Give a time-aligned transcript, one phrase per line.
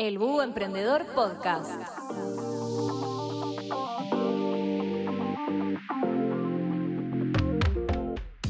[0.00, 1.78] El Búho Emprendedor Podcast.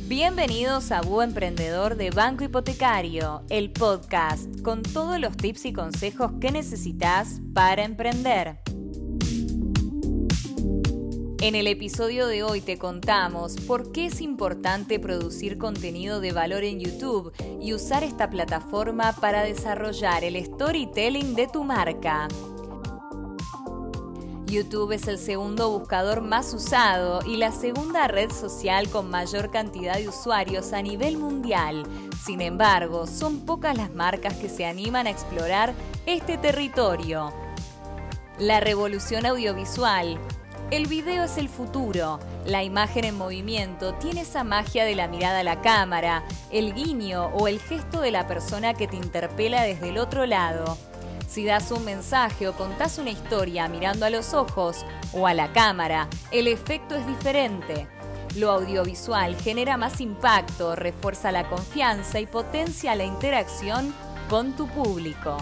[0.07, 6.31] Bienvenidos a Búho Emprendedor de Banco Hipotecario, el podcast con todos los tips y consejos
[6.41, 8.61] que necesitas para emprender.
[11.43, 16.65] En el episodio de hoy te contamos por qué es importante producir contenido de valor
[16.65, 17.33] en YouTube
[17.63, 22.29] y usar esta plataforma para desarrollar el storytelling de tu marca.
[24.45, 29.97] YouTube es el segundo buscador más usado y la segunda red social con mayor cantidad
[29.97, 31.87] de usuarios a nivel mundial.
[32.23, 35.73] Sin embargo, son pocas las marcas que se animan a explorar
[36.05, 37.33] este territorio.
[38.39, 40.19] La revolución audiovisual
[40.71, 42.21] el video es el futuro.
[42.47, 47.27] La imagen en movimiento tiene esa magia de la mirada a la cámara, el guiño
[47.27, 50.79] o el gesto de la persona que te interpela desde el otro lado.
[51.29, 55.53] Si das un mensaje o contás una historia mirando a los ojos o a la
[55.53, 57.89] cámara, el efecto es diferente.
[58.37, 63.93] Lo audiovisual genera más impacto, refuerza la confianza y potencia la interacción
[64.29, 65.37] con tu público.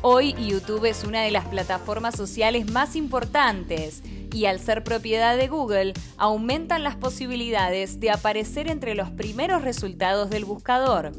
[0.00, 4.00] Hoy YouTube es una de las plataformas sociales más importantes
[4.32, 10.30] y al ser propiedad de Google aumentan las posibilidades de aparecer entre los primeros resultados
[10.30, 11.10] del buscador.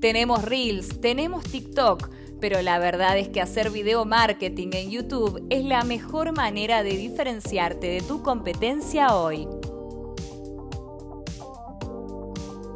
[0.00, 2.08] Tenemos Reels, tenemos TikTok,
[2.40, 6.96] pero la verdad es que hacer video marketing en YouTube es la mejor manera de
[6.96, 9.46] diferenciarte de tu competencia hoy.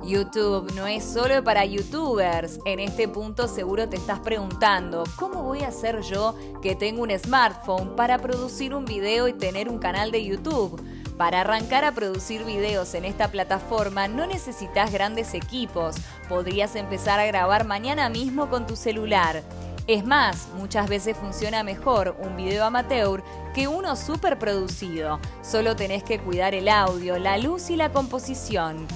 [0.09, 2.61] YouTube no es solo para youtubers.
[2.64, 7.11] En este punto seguro te estás preguntando, ¿cómo voy a hacer yo que tengo un
[7.11, 10.83] smartphone para producir un video y tener un canal de YouTube?
[11.19, 17.27] Para arrancar a producir videos en esta plataforma no necesitas grandes equipos, podrías empezar a
[17.27, 19.42] grabar mañana mismo con tu celular.
[19.86, 23.23] Es más, muchas veces funciona mejor un video amateur
[23.55, 25.20] que uno super producido.
[25.42, 28.86] Solo tenés que cuidar el audio, la luz y la composición.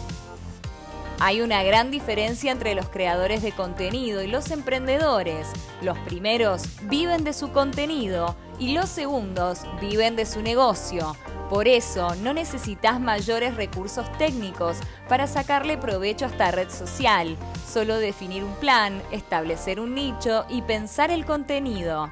[1.25, 5.53] Hay una gran diferencia entre los creadores de contenido y los emprendedores.
[5.81, 11.15] Los primeros viven de su contenido y los segundos viven de su negocio.
[11.49, 14.78] Por eso no necesitas mayores recursos técnicos
[15.09, 17.37] para sacarle provecho a esta red social,
[17.72, 22.11] solo definir un plan, establecer un nicho y pensar el contenido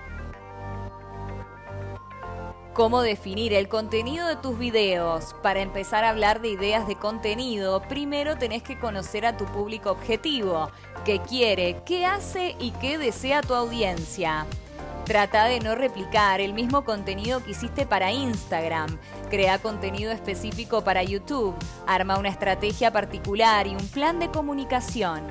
[2.75, 5.35] cómo definir el contenido de tus videos.
[5.43, 9.91] Para empezar a hablar de ideas de contenido, primero tenés que conocer a tu público
[9.91, 10.71] objetivo,
[11.05, 14.47] qué quiere, qué hace y qué desea tu audiencia.
[15.05, 18.97] Trata de no replicar el mismo contenido que hiciste para Instagram.
[19.29, 21.57] Crea contenido específico para YouTube.
[21.87, 25.27] Arma una estrategia particular y un plan de comunicación.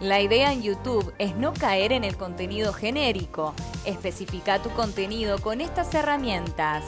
[0.00, 3.52] La idea en YouTube es no caer en el contenido genérico.
[3.84, 6.84] Especifica tu contenido con estas herramientas.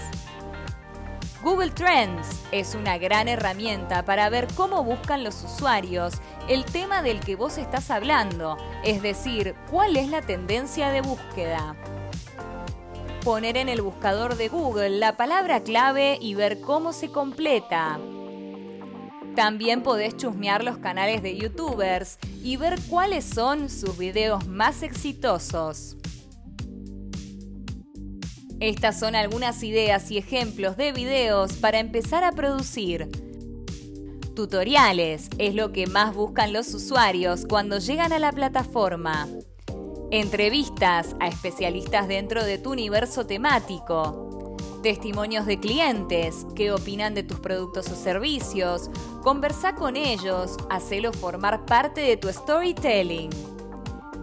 [1.43, 6.15] Google Trends es una gran herramienta para ver cómo buscan los usuarios
[6.49, 11.77] el tema del que vos estás hablando, es decir, cuál es la tendencia de búsqueda.
[13.23, 17.99] Poner en el buscador de Google la palabra clave y ver cómo se completa.
[19.35, 25.97] También podés chusmear los canales de youtubers y ver cuáles son sus videos más exitosos.
[28.61, 33.09] Estas son algunas ideas y ejemplos de videos para empezar a producir.
[34.37, 39.29] Tutoriales es lo que más buscan los usuarios cuando llegan a la plataforma.
[40.11, 44.22] Entrevistas a especialistas dentro de tu universo temático
[44.83, 48.91] testimonios de clientes, qué opinan de tus productos o servicios,
[49.23, 53.31] conversa con ellos, hacelo formar parte de tu storytelling.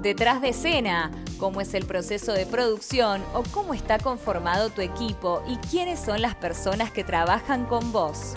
[0.02, 5.42] Detrás de escena, cómo es el proceso de producción o cómo está conformado tu equipo
[5.48, 8.34] y quiénes son las personas que trabajan con vos.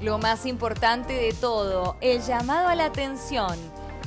[0.00, 3.56] Lo más importante de todo, el llamado a la atención.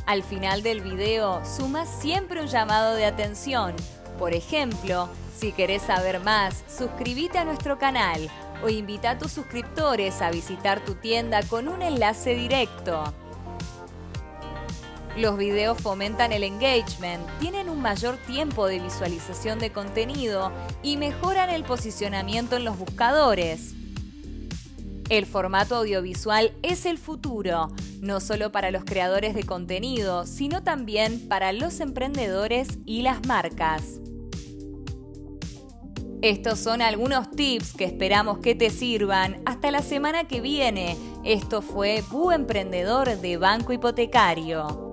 [0.06, 3.73] Al final del video, suma siempre un llamado de atención.
[4.20, 8.29] Por ejemplo, si querés saber más, suscríbete a nuestro canal
[8.64, 13.03] o invita a tus suscriptores a visitar tu tienda con un enlace directo.
[15.17, 20.52] Los videos fomentan el engagement, tienen un mayor tiempo de visualización de contenido
[20.84, 23.73] y mejoran el posicionamiento en los buscadores.
[25.09, 27.70] El formato audiovisual es el futuro,
[28.02, 33.99] no solo para los creadores de contenido, sino también para los emprendedores y las marcas.
[36.25, 39.43] Estos son algunos tips que esperamos que te sirvan.
[39.45, 40.97] Hasta la semana que viene.
[41.23, 44.84] Esto fue Bu Emprendedor de Banco Hipotecario.